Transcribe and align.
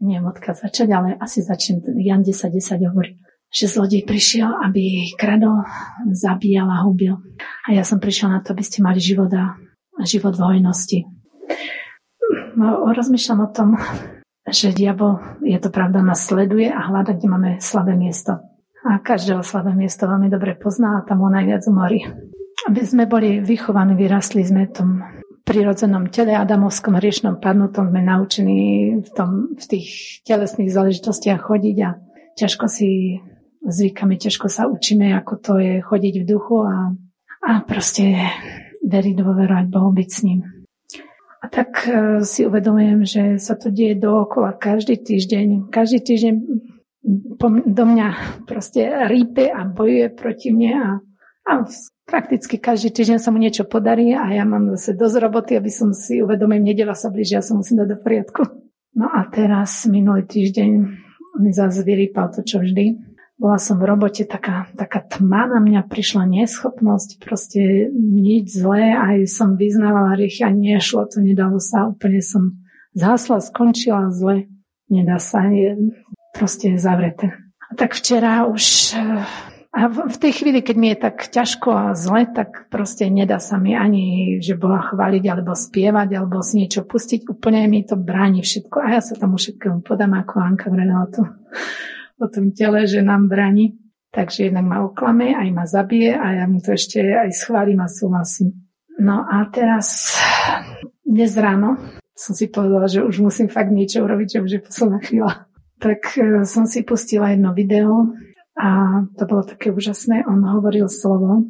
neviem 0.00 0.24
odkiaľ 0.26 0.56
začať, 0.56 0.88
ale 0.90 1.08
asi 1.20 1.44
začnem, 1.44 1.84
Jan 2.00 2.24
10, 2.24 2.50
10 2.50 2.90
hovorí, 2.90 3.20
že 3.52 3.68
zlodej 3.68 4.08
prišiel, 4.08 4.48
aby 4.64 5.12
kradol, 5.14 5.62
zabíjal 6.10 6.68
a 6.72 6.82
hubil. 6.82 7.20
A 7.68 7.76
ja 7.76 7.84
som 7.84 8.00
prišiel 8.00 8.32
na 8.32 8.40
to, 8.40 8.56
aby 8.56 8.64
ste 8.64 8.80
mali 8.80 8.98
život 8.98 9.30
a 9.36 9.58
život 10.02 10.34
v 10.38 10.44
hojnosti. 10.56 10.98
No, 12.56 12.88
rozmýšľam 12.90 13.40
o 13.44 13.48
tom, 13.52 13.68
že 14.48 14.72
diabol, 14.74 15.20
je 15.44 15.58
to 15.60 15.68
pravda, 15.68 16.00
nás 16.00 16.24
sleduje 16.24 16.70
a 16.70 16.80
hľada, 16.88 17.14
kde 17.14 17.28
máme 17.28 17.50
slabé 17.60 17.94
miesto. 17.94 18.40
A 18.80 18.96
každého 18.96 19.44
slabé 19.44 19.76
miesto 19.76 20.08
veľmi 20.08 20.32
dobre 20.32 20.56
pozná 20.56 20.98
a 20.98 21.04
tam 21.04 21.20
ho 21.20 21.28
najviac 21.28 21.60
umorí. 21.68 22.00
Aby 22.64 22.80
sme 22.80 23.04
boli 23.04 23.44
vychovaní, 23.44 23.92
vyrastli 23.92 24.40
sme 24.40 24.72
tom 24.72 25.04
prirodzenom 25.50 26.06
tele 26.14 26.38
Adamovskom 26.38 26.94
hriešnom 26.94 27.42
padnutom 27.42 27.90
sme 27.90 28.06
naučení 28.06 29.02
v, 29.02 29.10
tom, 29.10 29.50
v 29.58 29.64
tých 29.66 30.22
telesných 30.22 30.70
záležitostiach 30.70 31.42
chodiť 31.42 31.76
a 31.82 31.98
ťažko 32.38 32.70
si 32.70 33.18
zvykame, 33.66 34.14
ťažko 34.14 34.46
sa 34.46 34.70
učíme, 34.70 35.10
ako 35.18 35.34
to 35.42 35.52
je 35.58 35.74
chodiť 35.82 36.14
v 36.22 36.28
duchu 36.30 36.62
a, 36.62 36.94
a 37.42 37.52
proste 37.66 38.14
veriť, 38.86 39.14
dôverovať 39.18 39.66
Bohu, 39.66 39.90
byť 39.90 40.08
s 40.08 40.20
ním. 40.22 40.40
A 41.42 41.50
tak 41.50 41.82
uh, 41.90 42.22
si 42.22 42.46
uvedomujem, 42.46 43.02
že 43.02 43.22
sa 43.42 43.58
to 43.58 43.74
deje 43.74 43.98
dookola 43.98 44.54
každý 44.54 45.02
týždeň. 45.02 45.72
Každý 45.74 45.98
týždeň 45.98 46.34
do 47.66 47.84
mňa 47.90 48.08
proste 48.46 48.86
rípe 49.10 49.50
a 49.50 49.66
bojuje 49.66 50.14
proti 50.14 50.54
mne 50.54 50.72
a, 50.78 50.88
a 51.48 51.64
prakticky 52.04 52.60
každý 52.60 52.90
týždeň 52.90 53.18
sa 53.22 53.32
mu 53.32 53.38
niečo 53.38 53.64
podarí 53.64 54.12
a 54.12 54.28
ja 54.34 54.44
mám 54.44 54.74
zase 54.76 54.98
dosť 54.98 55.16
roboty, 55.20 55.52
aby 55.56 55.70
som 55.72 55.94
si 55.94 56.20
uvedomil, 56.20 56.60
nedela 56.60 56.92
sa 56.92 57.08
blíži, 57.08 57.38
ja 57.38 57.42
sa 57.44 57.56
musím 57.56 57.80
dať 57.80 57.88
do 57.94 57.98
poriadku. 58.00 58.42
No 58.96 59.06
a 59.06 59.24
teraz 59.30 59.86
minulý 59.86 60.26
týždeň 60.26 60.70
mi 61.40 61.50
zase 61.54 61.86
vyrýpal 61.86 62.34
to, 62.34 62.42
čo 62.42 62.60
vždy 62.60 63.10
bola 63.40 63.56
som 63.56 63.80
v 63.80 63.88
robote, 63.88 64.28
taká, 64.28 64.68
taká 64.76 65.00
tma 65.00 65.48
na 65.48 65.64
mňa 65.64 65.88
prišla, 65.88 66.28
neschopnosť, 66.28 67.24
proste 67.24 67.88
nič 67.96 68.52
zlé, 68.52 68.92
aj 68.92 69.32
som 69.32 69.56
vyznávala 69.56 70.12
riech 70.12 70.44
a 70.44 70.52
nešlo 70.52 71.08
to, 71.08 71.24
nedalo 71.24 71.56
sa, 71.56 71.88
úplne 71.88 72.20
som 72.20 72.60
zhasla, 72.92 73.40
skončila 73.40 74.12
zle, 74.12 74.44
nedá 74.92 75.16
sa, 75.16 75.48
je 75.48 75.96
proste 76.36 76.76
zavreté. 76.76 77.32
A 77.64 77.80
tak 77.80 77.96
včera 77.96 78.44
už 78.44 78.92
eh, 78.92 79.24
a 79.70 79.86
v 79.86 80.18
tej 80.18 80.42
chvíli, 80.42 80.66
keď 80.66 80.76
mi 80.76 80.90
je 80.90 80.98
tak 80.98 81.30
ťažko 81.30 81.68
a 81.70 81.84
zle, 81.94 82.26
tak 82.26 82.66
proste 82.74 83.06
nedá 83.06 83.38
sa 83.38 83.54
mi 83.54 83.78
ani, 83.78 84.36
že 84.42 84.58
Boha 84.58 84.82
chváliť, 84.82 85.24
alebo 85.30 85.54
spievať, 85.54 86.18
alebo 86.18 86.42
si 86.42 86.58
niečo 86.58 86.82
pustiť. 86.82 87.30
Úplne 87.30 87.70
mi 87.70 87.86
to 87.86 87.94
bráni 87.94 88.42
všetko. 88.42 88.82
A 88.82 88.98
ja 88.98 89.00
sa 89.00 89.14
tomu 89.14 89.38
všetkému 89.38 89.86
podám, 89.86 90.18
ako 90.18 90.42
Anka 90.42 90.74
vravila 90.74 91.06
to 91.14 91.22
o 92.18 92.26
tom 92.26 92.50
tele, 92.50 92.82
že 92.90 92.98
nám 92.98 93.30
brani. 93.30 93.78
Takže 94.10 94.50
jednak 94.50 94.66
ma 94.66 94.82
oklame, 94.82 95.38
aj 95.38 95.48
ma 95.54 95.62
zabije 95.70 96.18
a 96.18 96.42
ja 96.42 96.44
mu 96.50 96.58
to 96.58 96.74
ešte 96.74 96.98
aj 96.98 97.30
schválim 97.30 97.78
a 97.78 97.86
súhlasím. 97.86 98.66
No 98.98 99.22
a 99.22 99.46
teraz, 99.54 100.18
dnes 101.06 101.38
ráno 101.38 101.78
som 102.18 102.34
si 102.34 102.50
povedala, 102.50 102.90
že 102.90 103.06
už 103.06 103.22
musím 103.22 103.46
fakt 103.46 103.70
niečo 103.72 104.02
urobiť, 104.02 104.28
že 104.28 104.42
už 104.42 104.50
je 104.50 104.60
posledná 104.60 104.98
chvíľa. 104.98 105.32
Tak 105.80 106.00
e, 106.20 106.44
som 106.44 106.68
si 106.68 106.84
pustila 106.84 107.32
jedno 107.32 107.56
video 107.56 108.12
a 108.60 108.70
to 109.16 109.24
bolo 109.24 109.40
také 109.40 109.72
úžasné. 109.72 110.28
On 110.28 110.44
hovoril 110.44 110.84
slovo 110.92 111.48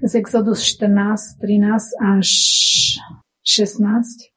z 0.00 0.12
Exodus 0.16 0.64
14, 0.64 1.36
13 1.36 2.00
až 2.00 2.28
16. 3.44 4.32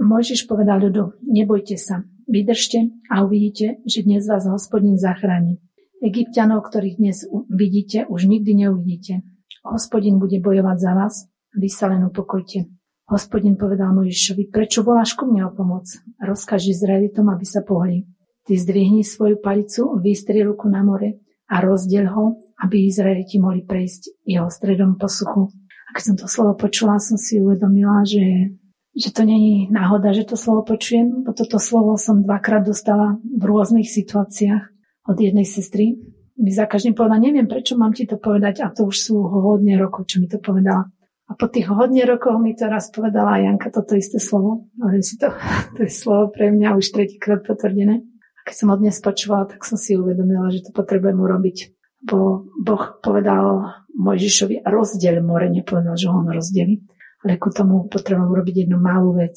Mojžiš 0.00 0.48
povedal 0.48 0.80
ľudu, 0.80 1.20
nebojte 1.28 1.76
sa, 1.76 2.08
Vydržte 2.26 2.90
a 3.06 3.22
uvidíte, 3.22 3.78
že 3.86 4.02
dnes 4.02 4.26
vás 4.26 4.50
hospodin 4.50 4.98
zachráni. 4.98 5.62
Egyptianov, 6.02 6.66
ktorých 6.66 6.98
dnes 6.98 7.22
vidíte, 7.46 8.02
už 8.10 8.26
nikdy 8.26 8.66
neuvidíte. 8.66 9.22
Hospodin 9.62 10.18
bude 10.18 10.42
bojovať 10.42 10.76
za 10.80 10.92
vás, 10.98 11.14
vy 11.54 11.70
sa 11.70 11.86
len 11.86 12.02
upokojte. 12.02 12.66
Hospodin 13.06 13.54
povedal 13.54 13.94
Mojžišovi, 13.94 14.50
prečo 14.50 14.82
voláš 14.82 15.14
ku 15.14 15.30
mne 15.30 15.46
o 15.46 15.54
pomoc? 15.54 15.86
Rozkaž 16.18 16.66
Izraelitom, 16.66 17.30
aby 17.30 17.46
sa 17.46 17.62
pohli. 17.62 18.10
Ty 18.42 18.58
zdvihni 18.58 19.06
svoju 19.06 19.38
palicu, 19.38 19.94
vystri 20.02 20.42
ruku 20.42 20.66
na 20.66 20.82
more 20.82 21.25
a 21.46 21.62
rozdiel 21.62 22.10
ho, 22.10 22.38
aby 22.62 22.86
Izraeliti 22.90 23.38
mohli 23.38 23.62
prejsť 23.62 24.26
jeho 24.26 24.50
stredom 24.50 24.98
po 24.98 25.06
suchu. 25.06 25.50
A 25.86 25.94
keď 25.94 26.02
som 26.02 26.16
to 26.18 26.26
slovo 26.26 26.58
počula, 26.58 26.98
som 26.98 27.14
si 27.14 27.38
uvedomila, 27.38 28.02
že 28.02 28.54
že 28.96 29.12
to 29.12 29.28
není 29.28 29.68
náhoda, 29.68 30.16
že 30.16 30.24
to 30.24 30.40
slovo 30.40 30.64
počujem, 30.64 31.20
bo 31.20 31.36
toto 31.36 31.60
slovo 31.60 32.00
som 32.00 32.24
dvakrát 32.24 32.64
dostala 32.64 33.20
v 33.20 33.44
rôznych 33.44 33.84
situáciách 33.92 34.72
od 35.04 35.16
jednej 35.20 35.44
sestry. 35.44 36.00
Mi 36.40 36.48
za 36.48 36.64
každým 36.64 36.96
povedala, 36.96 37.20
neviem, 37.20 37.44
prečo 37.44 37.76
mám 37.76 37.92
ti 37.92 38.08
to 38.08 38.16
povedať 38.16 38.64
a 38.64 38.72
to 38.72 38.88
už 38.88 38.96
sú 38.96 39.20
hodne 39.20 39.76
rokov, 39.76 40.08
čo 40.08 40.16
mi 40.16 40.32
to 40.32 40.40
povedala. 40.40 40.88
A 41.28 41.32
po 41.36 41.50
tých 41.52 41.68
hodne 41.68 42.08
rokoch 42.08 42.40
mi 42.40 42.56
to 42.56 42.72
raz 42.72 42.88
povedala 42.88 43.36
Janka 43.42 43.68
toto 43.68 43.98
isté 43.98 44.16
slovo. 44.16 44.70
Ale 44.80 45.04
si 45.04 45.20
to, 45.20 45.28
to 45.76 45.84
je 45.84 45.92
slovo 45.92 46.32
pre 46.32 46.48
mňa 46.48 46.78
už 46.78 46.94
tretíkrát 46.94 47.44
potvrdené. 47.44 48.00
Keď 48.46 48.54
som 48.54 48.70
ho 48.70 48.76
dnes 48.78 48.94
počúvala, 49.02 49.50
tak 49.50 49.66
som 49.66 49.74
si 49.74 49.98
uvedomila, 49.98 50.54
že 50.54 50.62
to 50.62 50.70
potrebujem 50.70 51.18
urobiť. 51.18 51.74
Bo 52.06 52.46
Boh 52.62 53.02
povedal 53.02 53.66
Mojžišovi, 53.98 54.62
rozdiel 54.62 55.18
more, 55.18 55.50
nepovedal, 55.50 55.98
že 55.98 56.06
ho 56.06 56.14
on 56.14 56.30
rozdeli 56.30 56.78
ale 57.26 57.42
ku 57.42 57.50
tomu 57.50 57.90
potrebujem 57.90 58.30
urobiť 58.30 58.54
jednu 58.62 58.78
malú 58.78 59.18
vec 59.18 59.34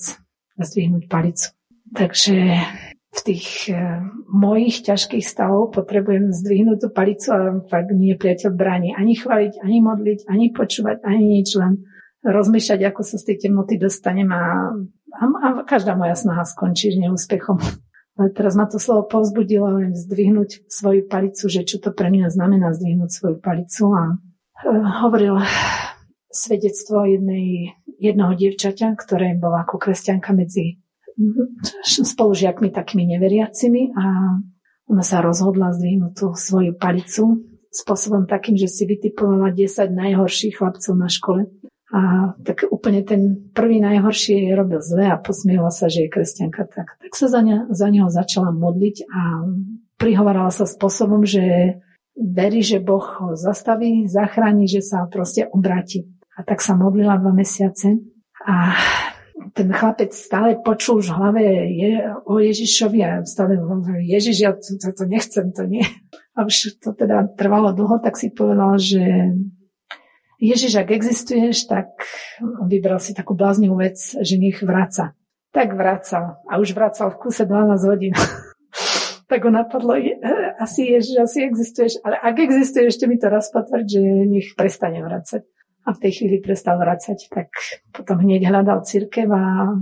zdvihnúť 0.62 1.10
palicu. 1.10 1.50
Takže 1.90 2.38
v 3.10 3.20
tých 3.26 3.74
e, 3.74 4.06
mojich 4.30 4.86
ťažkých 4.86 5.26
stavov 5.26 5.74
potrebujem 5.74 6.30
zdvihnúť 6.30 6.78
tú 6.86 6.88
palicu 6.94 7.34
a 7.34 7.58
fakt 7.66 7.90
nie 7.98 8.14
priateľ 8.14 8.54
bráni 8.54 8.94
ani 8.94 9.18
chváliť, 9.18 9.66
ani 9.66 9.82
modliť, 9.82 10.20
ani 10.30 10.54
počúvať, 10.54 11.02
ani 11.02 11.42
nič, 11.42 11.58
len 11.58 11.82
rozmýšľať, 12.22 12.80
ako 12.86 13.02
sa 13.02 13.18
z 13.18 13.34
tej 13.34 13.50
temnoty 13.50 13.82
dostanem 13.82 14.30
a, 14.30 14.70
a, 15.18 15.24
a 15.26 15.48
každá 15.66 15.98
moja 15.98 16.14
snaha 16.14 16.46
skončí 16.46 16.94
neúspechom. 16.94 17.58
Teraz 18.36 18.60
ma 18.60 18.68
to 18.68 18.76
slovo 18.76 19.08
povzbudilo 19.08 19.80
len 19.80 19.96
zdvihnúť 19.96 20.68
svoju 20.68 21.08
palicu, 21.08 21.48
že 21.48 21.64
čo 21.64 21.80
to 21.80 21.96
pre 21.96 22.12
mňa 22.12 22.28
znamená 22.28 22.76
zdvihnúť 22.76 23.12
svoju 23.12 23.38
palicu 23.40 23.96
a 23.96 24.04
uh, 24.16 24.88
hovoril 25.08 25.40
svedectvo 26.28 27.08
jednej, 27.08 27.80
jednoho 27.98 28.36
dievčaťa, 28.36 29.00
ktoré 29.00 29.40
bola 29.40 29.64
ako 29.64 29.80
kresťanka 29.82 30.36
medzi 30.36 30.84
spolužiakmi 31.84 32.72
takými 32.72 33.16
neveriacimi 33.16 33.92
a 33.92 34.06
ona 34.90 35.04
sa 35.04 35.20
rozhodla 35.20 35.76
zdvihnúť 35.76 36.14
tú 36.16 36.28
svoju 36.34 36.74
palicu 36.80 37.44
spôsobom 37.70 38.26
takým, 38.26 38.58
že 38.58 38.66
si 38.66 38.90
vytipovala 38.90 39.54
10 39.54 39.94
najhorších 39.94 40.58
chlapcov 40.58 40.94
na 40.98 41.10
škole. 41.12 41.46
A 41.90 42.32
tak 42.46 42.70
úplne 42.70 43.02
ten 43.02 43.50
prvý 43.50 43.82
najhorší 43.82 44.46
jej 44.46 44.54
robil 44.54 44.78
zle 44.78 45.10
a 45.10 45.18
posmievala 45.18 45.74
sa, 45.74 45.90
že 45.90 46.06
je 46.06 46.14
kresťanka. 46.14 46.70
Tak, 46.70 47.02
tak 47.02 47.12
sa 47.18 47.26
za, 47.26 47.42
ne, 47.42 47.66
za 47.74 47.90
neho 47.90 48.14
začala 48.14 48.54
modliť 48.54 49.10
a 49.10 49.22
prihovarala 49.98 50.54
sa 50.54 50.70
spôsobom, 50.70 51.26
že 51.26 51.76
verí, 52.14 52.62
že 52.62 52.78
Boh 52.78 53.02
ho 53.02 53.34
zastaví, 53.34 54.06
zachráni, 54.06 54.70
že 54.70 54.86
sa 54.86 55.10
proste 55.10 55.50
obráti. 55.50 56.06
A 56.38 56.46
tak 56.46 56.62
sa 56.62 56.78
modlila 56.78 57.18
dva 57.18 57.34
mesiace 57.34 58.00
a 58.46 58.78
ten 59.56 59.72
chlapec 59.72 60.12
stále 60.12 60.60
počul 60.60 61.00
v 61.02 61.10
hlave 61.16 61.44
je, 61.74 61.92
o 62.28 62.40
Ježišovi 62.40 63.00
a 63.04 63.12
stále 63.24 63.56
hovoril, 63.58 64.04
Ježiš, 64.04 64.38
ja 64.40 64.52
to, 64.54 64.76
to, 64.78 64.92
to 64.94 65.04
nechcem, 65.08 65.52
to 65.56 65.64
nie. 65.66 65.84
A 66.36 66.48
už 66.48 66.80
to 66.80 66.96
teda 66.96 67.28
trvalo 67.36 67.76
dlho, 67.76 68.00
tak 68.00 68.16
si 68.16 68.32
povedal, 68.32 68.80
že 68.80 69.36
Ježiš, 70.40 70.80
ak 70.80 70.96
existuješ, 70.96 71.68
tak 71.68 71.92
vybral 72.64 73.04
si 73.04 73.12
takú 73.12 73.36
bláznivú 73.36 73.76
vec, 73.76 74.00
že 74.00 74.40
nech 74.40 74.64
vraca. 74.64 75.14
Tak 75.52 75.76
vracal. 75.76 76.40
A 76.48 76.58
už 76.64 76.72
vracal 76.72 77.12
v 77.12 77.20
kuse 77.20 77.44
12 77.44 77.92
hodín. 77.92 78.16
tak 79.30 79.46
ho 79.46 79.52
napadlo, 79.52 80.00
asi 80.58 80.96
Ježiš, 80.96 81.16
asi 81.22 81.38
existuješ, 81.46 82.02
ale 82.02 82.18
ak 82.18 82.36
existuješ, 82.40 82.98
ešte 82.98 83.06
mi 83.06 83.22
to 83.22 83.30
raz 83.30 83.52
potvrď, 83.54 83.86
že 83.86 84.02
nech 84.26 84.48
prestane 84.58 85.06
vracať 85.06 85.46
a 85.86 85.94
v 85.94 86.02
tej 86.02 86.12
chvíli 86.22 86.38
prestal 86.38 86.78
vracať, 86.78 87.18
tak 87.34 87.50
potom 87.90 88.22
hneď 88.22 88.46
hľadal 88.50 88.86
církev 88.86 89.26
a 89.34 89.74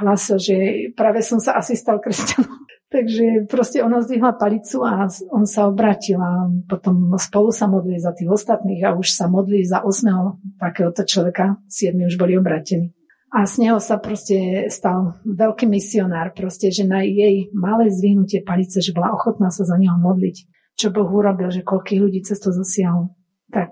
hlásil, 0.00 0.40
že 0.40 0.56
práve 0.96 1.20
som 1.20 1.36
sa 1.36 1.60
asi 1.60 1.76
stal 1.76 2.00
kresťanom. 2.00 2.59
Takže 2.90 3.46
proste 3.46 3.86
ona 3.86 4.02
zdvihla 4.02 4.34
palicu 4.34 4.82
a 4.82 5.06
on 5.30 5.46
sa 5.46 5.70
obratil 5.70 6.18
a 6.18 6.50
potom 6.66 7.14
spolu 7.22 7.54
sa 7.54 7.70
modli 7.70 8.02
za 8.02 8.10
tých 8.10 8.26
ostatných 8.26 8.82
a 8.82 8.98
už 8.98 9.14
sa 9.14 9.30
modli 9.30 9.62
za 9.62 9.86
osmého 9.86 10.42
takéhoto 10.58 11.06
človeka, 11.06 11.62
siedmi 11.70 12.10
už 12.10 12.18
boli 12.18 12.34
obratení. 12.34 12.90
A 13.30 13.46
z 13.46 13.62
neho 13.62 13.78
sa 13.78 14.02
proste 14.02 14.66
stal 14.74 15.22
veľký 15.22 15.70
misionár, 15.70 16.34
proste, 16.34 16.74
že 16.74 16.82
na 16.82 17.06
jej 17.06 17.46
malé 17.54 17.94
zvihnutie 17.94 18.42
palice, 18.42 18.82
že 18.82 18.90
bola 18.90 19.14
ochotná 19.14 19.54
sa 19.54 19.62
za 19.62 19.78
neho 19.78 19.94
modliť, 19.94 20.50
čo 20.74 20.90
Boh 20.90 21.06
urobil, 21.06 21.54
že 21.54 21.62
koľkých 21.62 22.02
ľudí 22.02 22.26
cez 22.26 22.42
to 22.42 22.50
zasiahol. 22.50 23.14
Tak 23.54 23.70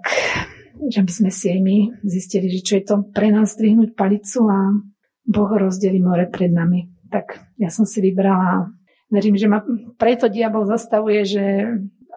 že 0.86 1.02
by 1.02 1.10
sme 1.10 1.30
si 1.34 1.50
aj 1.50 1.58
my 1.58 1.76
zistili, 2.06 2.46
že 2.54 2.62
čo 2.62 2.78
je 2.78 2.84
to 2.86 2.94
pre 3.10 3.34
nás 3.34 3.58
zdvihnúť 3.58 3.98
palicu 3.98 4.46
a 4.46 4.78
Boh 5.26 5.50
rozdeli 5.50 5.98
more 5.98 6.30
pred 6.30 6.54
nami. 6.54 6.86
Tak 7.10 7.58
ja 7.58 7.66
som 7.66 7.82
si 7.82 7.98
vybrala 7.98 8.77
verím, 9.08 9.36
že 9.36 9.48
ma 9.48 9.64
preto 9.96 10.28
diabol 10.28 10.64
zastavuje, 10.68 11.20
že 11.24 11.44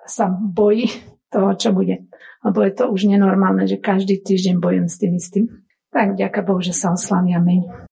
sa 0.07 0.31
bojí 0.31 0.87
toho, 1.33 1.55
čo 1.55 1.71
bude. 1.71 2.07
Lebo 2.41 2.59
je 2.65 2.73
to 2.73 2.89
už 2.89 3.07
nenormálne, 3.07 3.69
že 3.69 3.77
každý 3.79 4.19
týždeň 4.19 4.57
bojujem 4.57 4.87
s 4.89 4.99
tým 4.99 5.13
istým. 5.15 5.45
Tak 5.91 6.15
ďaká 6.15 6.41
Bohu, 6.41 6.63
že 6.63 6.73
sa 6.73 6.95
oslaví. 6.95 7.35
Amen. 7.35 7.90